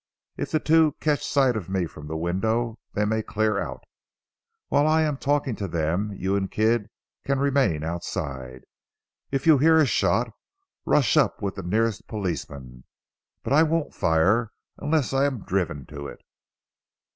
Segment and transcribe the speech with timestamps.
[0.35, 3.83] If the two catch sight of me from the window, they may clear out.
[4.67, 6.89] While I am talking to them, you and Kidd
[7.23, 8.63] can remain outside.
[9.31, 10.33] If you hear a shot,
[10.87, 12.83] rush up with the nearest policeman.
[13.43, 16.21] But I won't fire unless I am driven to it."